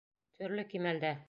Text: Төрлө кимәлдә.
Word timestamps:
Төрлө 0.43 0.65
кимәлдә. 0.73 1.17